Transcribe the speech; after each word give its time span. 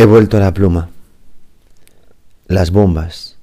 He 0.00 0.06
vuelto 0.06 0.38
a 0.38 0.40
la 0.40 0.54
pluma. 0.54 0.88
Las 2.46 2.70
bombas, 2.70 3.36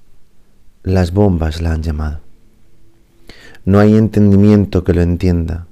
las 0.82 1.12
bombas 1.12 1.62
la 1.62 1.72
han 1.72 1.84
llamado. 1.84 2.22
No 3.64 3.78
hay 3.78 3.96
entendimiento 3.96 4.84
que 4.84 4.96
lo 4.96 5.04
entienda. 5.04 5.68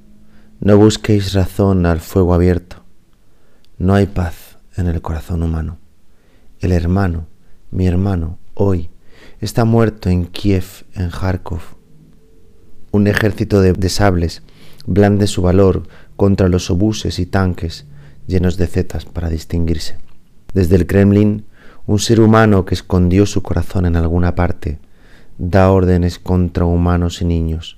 No 0.60 0.78
busquéis 0.78 1.34
razón 1.34 1.88
al 1.88 2.02
fuego 2.02 2.36
abierto. 2.36 2.84
No 3.80 3.96
hay 3.96 4.06
paz 4.06 4.60
en 4.78 4.86
el 4.86 5.02
corazón 5.02 5.42
humano. 5.42 5.80
El 6.60 6.72
hermano, 6.72 7.26
mi 7.72 7.88
hermano, 7.88 8.38
hoy 8.54 8.92
está 9.42 9.66
muerto 9.66 10.10
en 10.10 10.28
Kiev, 10.28 10.86
en 10.94 11.10
Kharkov. 11.10 11.62
Un 12.92 13.08
ejército 13.08 13.60
de, 13.60 13.74
de 13.74 13.90
sables 13.90 14.44
blande 14.86 15.26
su 15.26 15.42
valor 15.42 15.88
contra 16.16 16.48
los 16.48 16.70
obuses 16.70 17.18
y 17.18 17.26
tanques 17.26 17.88
llenos 18.28 18.58
de 18.58 18.68
zetas 18.68 19.06
para 19.06 19.30
distinguirse. 19.30 20.05
Desde 20.56 20.78
el 20.78 20.88
Kremlin, 20.88 21.46
un 21.86 22.00
ser 22.00 22.22
humano 22.22 22.64
que 22.64 22.76
escondió 22.76 23.26
su 23.26 23.44
corazón 23.44 23.86
en 23.86 23.98
alguna 23.98 24.36
parte 24.36 24.80
da 25.38 25.70
órdenes 25.70 26.18
contra 26.18 26.64
humanos 26.64 27.22
y 27.22 27.26
niños. 27.26 27.78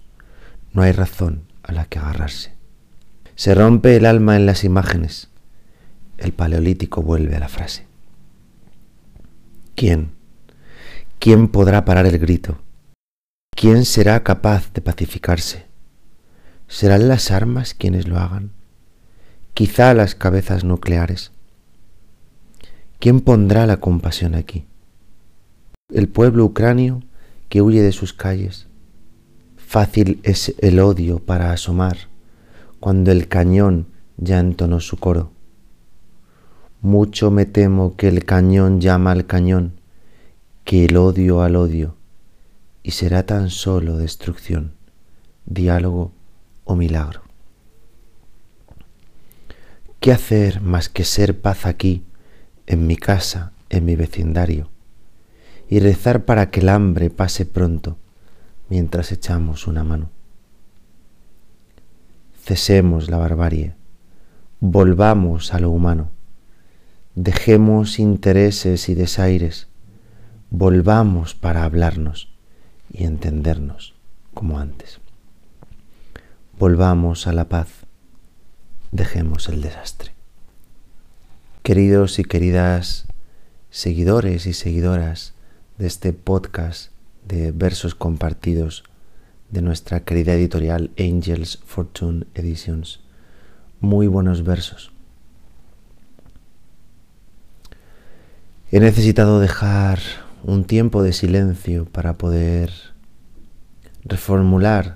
No 0.73 0.83
hay 0.83 0.91
razón 0.91 1.41
a 1.63 1.71
la 1.71 1.85
que 1.85 1.97
agarrarse. 1.97 2.53
Se 3.33 3.55
rompe 3.55 3.95
el 3.95 4.05
alma 4.05 4.35
en 4.35 4.45
las 4.45 4.63
imágenes. 4.63 5.29
El 6.19 6.33
paleolítico 6.33 7.01
vuelve 7.01 7.35
a 7.35 7.39
la 7.39 7.49
frase. 7.49 7.87
¿Quién? 9.73 10.11
¿Quién 11.17 11.47
podrá 11.47 11.83
parar 11.83 12.05
el 12.05 12.19
grito? 12.19 12.59
¿Quién 13.55 13.85
será 13.85 14.21
capaz 14.21 14.71
de 14.73 14.81
pacificarse? 14.81 15.65
¿Serán 16.67 17.07
las 17.07 17.31
armas 17.31 17.73
quienes 17.73 18.07
lo 18.07 18.19
hagan? 18.19 18.51
Quizá 19.55 19.95
las 19.95 20.13
cabezas 20.13 20.63
nucleares. 20.63 21.31
¿Quién 22.99 23.21
pondrá 23.21 23.67
la 23.67 23.77
compasión 23.77 24.33
aquí? 24.33 24.65
El 25.93 26.09
pueblo 26.09 26.45
ucranio 26.45 27.03
que 27.47 27.61
huye 27.61 27.83
de 27.83 27.91
sus 27.91 28.11
calles. 28.11 28.65
Fácil 29.55 30.19
es 30.23 30.55
el 30.59 30.79
odio 30.79 31.19
para 31.19 31.51
asomar 31.51 31.97
cuando 32.79 33.11
el 33.11 33.27
cañón 33.27 33.85
ya 34.17 34.39
entonó 34.39 34.79
su 34.79 34.97
coro. 34.97 35.31
Mucho 36.81 37.29
me 37.29 37.45
temo 37.45 37.95
que 37.95 38.07
el 38.07 38.25
cañón 38.25 38.81
llama 38.81 39.11
al 39.11 39.27
cañón, 39.27 39.79
que 40.63 40.85
el 40.85 40.97
odio 40.97 41.43
al 41.43 41.55
odio, 41.55 41.95
y 42.81 42.91
será 42.91 43.27
tan 43.27 43.51
solo 43.51 43.97
destrucción, 43.97 44.73
diálogo 45.45 46.13
o 46.63 46.75
milagro. 46.75 47.21
¿Qué 49.99 50.11
hacer 50.11 50.61
más 50.61 50.89
que 50.89 51.03
ser 51.03 51.39
paz 51.39 51.67
aquí 51.67 52.03
en 52.67 52.85
mi 52.85 52.97
casa, 52.97 53.53
en 53.69 53.85
mi 53.85 53.95
vecindario, 53.95 54.69
y 55.69 55.79
rezar 55.79 56.25
para 56.25 56.51
que 56.51 56.59
el 56.59 56.69
hambre 56.69 57.09
pase 57.09 57.45
pronto 57.45 57.97
mientras 58.69 59.11
echamos 59.11 59.67
una 59.67 59.83
mano. 59.83 60.09
Cesemos 62.43 63.09
la 63.09 63.17
barbarie, 63.17 63.75
volvamos 64.59 65.53
a 65.53 65.59
lo 65.59 65.71
humano, 65.71 66.09
dejemos 67.15 67.99
intereses 67.99 68.89
y 68.89 68.95
desaires, 68.95 69.67
volvamos 70.49 71.35
para 71.35 71.63
hablarnos 71.63 72.33
y 72.91 73.05
entendernos 73.05 73.95
como 74.33 74.59
antes. 74.59 74.99
Volvamos 76.59 77.27
a 77.27 77.33
la 77.33 77.49
paz, 77.49 77.85
dejemos 78.91 79.49
el 79.49 79.61
desastre. 79.61 80.16
Queridos 81.67 82.17
y 82.17 82.23
queridas 82.23 83.07
seguidores 83.71 84.45
y 84.45 84.53
seguidoras 84.53 85.33
de 85.77 85.87
este 85.87 86.13
podcast 86.13 86.91
de 87.27 87.51
versos 87.51 87.93
compartidos 87.93 88.85
de 89.51 89.61
nuestra 89.61 90.05
querida 90.05 90.31
editorial 90.33 90.91
Angels 90.97 91.59
Fortune 91.65 92.25
Editions. 92.35 93.01
Muy 93.81 94.07
buenos 94.07 94.45
versos. 94.45 94.93
He 98.71 98.79
necesitado 98.79 99.41
dejar 99.41 99.99
un 100.45 100.63
tiempo 100.63 101.03
de 101.03 101.11
silencio 101.11 101.83
para 101.83 102.13
poder 102.13 102.71
reformular 104.05 104.95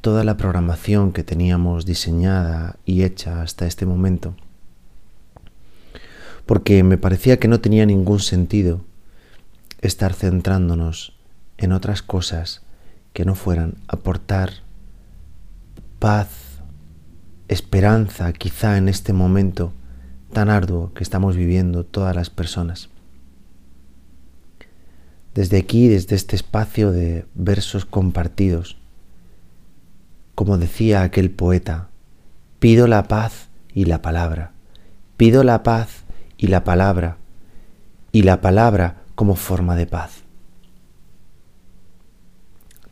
toda 0.00 0.22
la 0.22 0.36
programación 0.36 1.12
que 1.12 1.24
teníamos 1.24 1.84
diseñada 1.84 2.76
y 2.84 3.02
hecha 3.02 3.42
hasta 3.42 3.66
este 3.66 3.86
momento 3.86 4.36
porque 6.46 6.82
me 6.82 6.98
parecía 6.98 7.38
que 7.38 7.48
no 7.48 7.60
tenía 7.60 7.86
ningún 7.86 8.20
sentido 8.20 8.84
estar 9.80 10.14
centrándonos 10.14 11.16
en 11.58 11.72
otras 11.72 12.02
cosas 12.02 12.62
que 13.12 13.24
no 13.24 13.34
fueran 13.34 13.74
aportar 13.88 14.50
paz, 15.98 16.28
esperanza, 17.48 18.32
quizá 18.32 18.76
en 18.76 18.88
este 18.88 19.12
momento 19.12 19.72
tan 20.32 20.48
arduo 20.48 20.92
que 20.94 21.02
estamos 21.02 21.36
viviendo 21.36 21.84
todas 21.84 22.16
las 22.16 22.30
personas. 22.30 22.88
Desde 25.34 25.58
aquí, 25.58 25.88
desde 25.88 26.16
este 26.16 26.36
espacio 26.36 26.90
de 26.90 27.26
versos 27.34 27.84
compartidos, 27.84 28.78
como 30.34 30.58
decía 30.58 31.02
aquel 31.02 31.30
poeta, 31.30 31.88
pido 32.58 32.86
la 32.86 33.04
paz 33.04 33.48
y 33.74 33.84
la 33.84 34.02
palabra, 34.02 34.52
pido 35.16 35.44
la 35.44 35.62
paz 35.62 36.01
y 36.42 36.48
la 36.48 36.64
palabra, 36.64 37.18
y 38.10 38.22
la 38.22 38.40
palabra 38.40 39.04
como 39.14 39.36
forma 39.36 39.76
de 39.76 39.86
paz. 39.86 40.24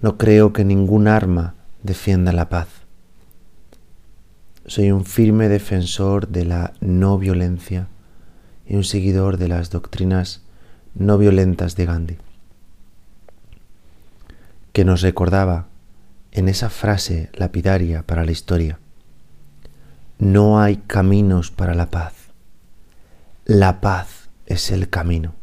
No 0.01 0.19
creo 0.19 0.53
que 0.53 0.65
ningún 0.65 1.09
arma 1.09 1.57
defienda 1.83 2.33
la 2.33 2.49
paz. 2.49 2.69
Soy 4.67 4.93
un 4.93 5.05
firme 5.05 5.49
defensor 5.49 6.29
de 6.29 6.45
la 6.45 6.75
no 6.79 7.19
violencia 7.19 7.89
y 8.69 8.77
un 8.77 8.85
seguidor 8.85 9.37
de 9.37 9.49
las 9.49 9.71
doctrinas 9.71 10.43
no 10.95 11.19
violentas 11.19 11.75
de 11.75 11.87
Gandhi, 11.87 12.19
que 14.73 14.85
nos 14.85 15.01
recordaba 15.01 15.67
en 16.31 16.49
esa 16.49 16.71
frase 16.71 17.31
lapidaria 17.35 18.07
para 18.07 18.25
la 18.25 18.31
historia, 18.31 18.79
no 20.21 20.61
hay 20.61 20.77
caminos 20.77 21.51
para 21.51 21.75
la 21.75 21.91
paz, 21.91 22.20
la 23.51 23.81
paz 23.81 24.29
es 24.47 24.71
el 24.71 24.89
camino. 24.91 25.35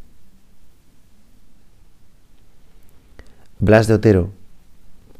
Blas 3.58 3.86
de 3.86 3.92
Otero, 3.92 4.32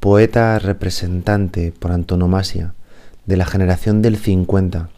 poeta 0.01 0.59
representante 0.59 1.71
por 1.79 1.93
antonomasia 1.93 2.73
de 3.27 3.37
la 3.37 3.45
generación 3.45 4.01
del 4.01 4.17
50, 4.17 4.89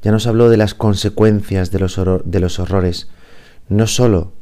ya 0.00 0.12
nos 0.12 0.26
habló 0.26 0.48
de 0.48 0.56
las 0.56 0.72
consecuencias 0.72 1.70
de 1.70 1.78
los, 1.78 1.98
horrores, 1.98 3.08
no 3.68 3.86
sólo 3.86 4.32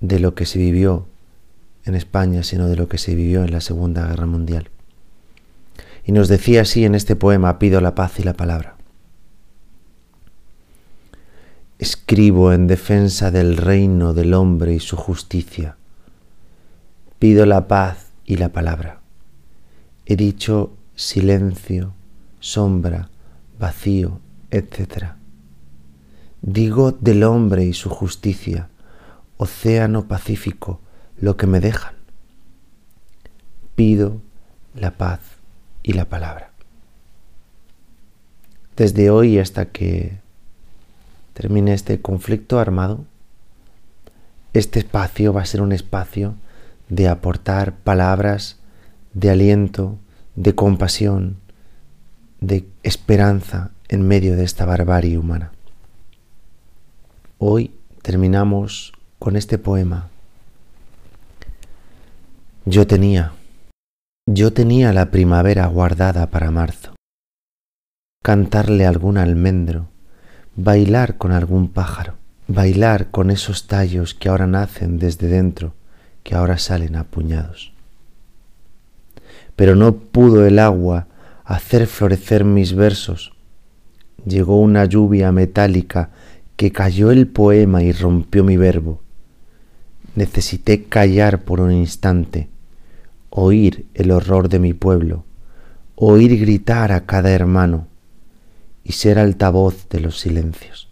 de 0.00 0.18
lo 0.18 0.34
que 0.34 0.46
se 0.46 0.58
vivió 0.58 1.06
en 1.84 1.94
España, 1.94 2.42
sino 2.42 2.66
de 2.66 2.74
lo 2.74 2.88
que 2.88 2.98
se 2.98 3.14
vivió 3.14 3.44
en 3.44 3.52
la 3.52 3.60
Segunda 3.60 4.04
Guerra 4.08 4.26
Mundial. 4.26 4.68
Y 6.04 6.10
nos 6.10 6.26
decía 6.26 6.62
así 6.62 6.84
en 6.84 6.96
este 6.96 7.14
poema, 7.14 7.60
pido 7.60 7.80
la 7.80 7.94
paz 7.94 8.18
y 8.18 8.24
la 8.24 8.34
palabra. 8.34 8.79
Escribo 11.80 12.52
en 12.52 12.66
defensa 12.66 13.30
del 13.30 13.56
reino 13.56 14.12
del 14.12 14.34
hombre 14.34 14.74
y 14.74 14.80
su 14.80 14.98
justicia. 14.98 15.78
Pido 17.18 17.46
la 17.46 17.68
paz 17.68 18.10
y 18.26 18.36
la 18.36 18.50
palabra. 18.50 19.00
He 20.04 20.14
dicho 20.14 20.74
silencio, 20.94 21.94
sombra, 22.38 23.08
vacío, 23.58 24.20
etc. 24.50 25.12
Digo 26.42 26.92
del 26.92 27.24
hombre 27.24 27.64
y 27.64 27.72
su 27.72 27.88
justicia, 27.88 28.68
océano 29.38 30.06
pacífico, 30.06 30.82
lo 31.16 31.38
que 31.38 31.46
me 31.46 31.60
dejan. 31.60 31.94
Pido 33.74 34.20
la 34.74 34.98
paz 34.98 35.20
y 35.82 35.94
la 35.94 36.04
palabra. 36.10 36.50
Desde 38.76 39.08
hoy 39.08 39.38
hasta 39.38 39.64
que 39.64 40.20
termine 41.40 41.72
este 41.72 42.02
conflicto 42.02 42.58
armado, 42.58 43.06
este 44.52 44.78
espacio 44.78 45.32
va 45.32 45.40
a 45.40 45.46
ser 45.46 45.62
un 45.62 45.72
espacio 45.72 46.34
de 46.90 47.08
aportar 47.08 47.76
palabras 47.76 48.58
de 49.14 49.30
aliento, 49.30 49.98
de 50.36 50.54
compasión, 50.54 51.38
de 52.42 52.66
esperanza 52.82 53.70
en 53.88 54.06
medio 54.06 54.36
de 54.36 54.44
esta 54.44 54.66
barbarie 54.66 55.16
humana. 55.16 55.50
Hoy 57.38 57.74
terminamos 58.02 58.92
con 59.18 59.34
este 59.34 59.56
poema. 59.56 60.10
Yo 62.66 62.86
tenía, 62.86 63.32
yo 64.26 64.52
tenía 64.52 64.92
la 64.92 65.10
primavera 65.10 65.64
guardada 65.68 66.26
para 66.26 66.50
marzo, 66.50 66.96
cantarle 68.22 68.84
algún 68.84 69.16
almendro, 69.16 69.88
bailar 70.56 71.16
con 71.16 71.32
algún 71.32 71.68
pájaro, 71.68 72.14
bailar 72.48 73.10
con 73.10 73.30
esos 73.30 73.66
tallos 73.66 74.14
que 74.14 74.28
ahora 74.28 74.46
nacen 74.46 74.98
desde 74.98 75.28
dentro, 75.28 75.74
que 76.22 76.34
ahora 76.34 76.58
salen 76.58 76.96
a 76.96 77.04
puñados. 77.04 77.72
Pero 79.56 79.76
no 79.76 79.94
pudo 79.94 80.46
el 80.46 80.58
agua 80.58 81.06
hacer 81.44 81.86
florecer 81.86 82.44
mis 82.44 82.74
versos. 82.74 83.32
Llegó 84.26 84.60
una 84.60 84.84
lluvia 84.84 85.32
metálica 85.32 86.10
que 86.56 86.72
cayó 86.72 87.10
el 87.10 87.26
poema 87.26 87.82
y 87.82 87.92
rompió 87.92 88.44
mi 88.44 88.56
verbo. 88.56 89.00
Necesité 90.14 90.84
callar 90.84 91.42
por 91.42 91.60
un 91.60 91.72
instante, 91.72 92.48
oír 93.30 93.86
el 93.94 94.10
horror 94.10 94.48
de 94.48 94.58
mi 94.58 94.74
pueblo, 94.74 95.24
oír 95.94 96.38
gritar 96.38 96.92
a 96.92 97.06
cada 97.06 97.30
hermano 97.30 97.86
y 98.84 98.92
ser 98.92 99.18
altavoz 99.18 99.88
de 99.88 100.00
los 100.00 100.18
silencios. 100.18 100.88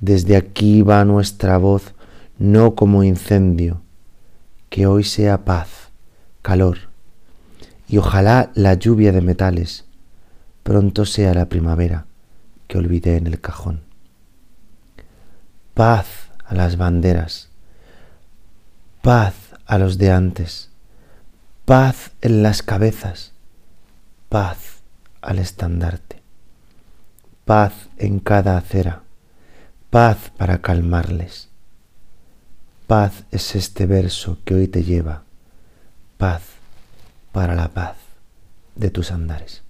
Desde 0.00 0.36
aquí 0.36 0.82
va 0.82 1.04
nuestra 1.04 1.58
voz, 1.58 1.94
no 2.38 2.74
como 2.74 3.02
incendio, 3.02 3.80
que 4.68 4.86
hoy 4.86 5.04
sea 5.04 5.44
paz, 5.44 5.90
calor, 6.42 6.78
y 7.88 7.98
ojalá 7.98 8.50
la 8.54 8.74
lluvia 8.74 9.12
de 9.12 9.20
metales 9.20 9.86
pronto 10.62 11.06
sea 11.06 11.32
la 11.32 11.48
primavera 11.48 12.06
que 12.66 12.78
olvidé 12.78 13.16
en 13.16 13.26
el 13.26 13.40
cajón. 13.40 13.82
Paz 15.74 16.06
a 16.44 16.54
las 16.54 16.76
banderas, 16.76 17.48
paz 19.02 19.34
a 19.66 19.78
los 19.78 19.98
de 19.98 20.10
antes, 20.10 20.70
paz 21.64 22.12
en 22.20 22.42
las 22.42 22.62
cabezas, 22.62 23.32
paz 24.28 24.82
al 25.20 25.38
estandarte, 25.40 26.05
paz 27.46 27.88
en 27.96 28.18
cada 28.18 28.58
acera, 28.58 29.04
paz 29.88 30.32
para 30.36 30.62
calmarles. 30.62 31.48
Paz 32.88 33.22
es 33.30 33.54
este 33.54 33.86
verso 33.86 34.38
que 34.44 34.56
hoy 34.56 34.66
te 34.66 34.82
lleva, 34.82 35.22
paz 36.18 36.42
para 37.30 37.54
la 37.54 37.68
paz 37.68 37.96
de 38.74 38.90
tus 38.90 39.12
andares. 39.12 39.62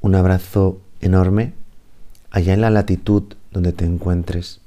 Un 0.00 0.14
abrazo 0.14 0.80
enorme 1.02 1.52
allá 2.30 2.54
en 2.54 2.62
la 2.62 2.70
latitud 2.70 3.34
donde 3.50 3.74
te 3.74 3.84
encuentres. 3.84 4.62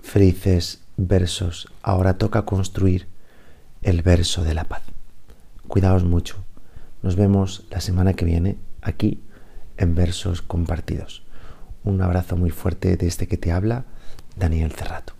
Felices 0.00 0.80
versos. 0.98 1.72
Ahora 1.82 2.18
toca 2.18 2.42
construir 2.42 3.08
el 3.80 4.02
verso 4.02 4.44
de 4.44 4.52
la 4.52 4.64
paz. 4.64 4.82
Cuidaos 5.66 6.04
mucho. 6.04 6.44
Nos 7.02 7.16
vemos 7.16 7.66
la 7.70 7.80
semana 7.80 8.14
que 8.14 8.24
viene 8.24 8.58
aquí 8.82 9.22
en 9.76 9.94
versos 9.94 10.42
compartidos. 10.42 11.24
Un 11.82 12.02
abrazo 12.02 12.36
muy 12.36 12.50
fuerte 12.50 12.96
de 12.96 13.06
este 13.06 13.26
que 13.26 13.38
te 13.38 13.52
habla, 13.52 13.86
Daniel 14.36 14.70
Cerrato. 14.72 15.19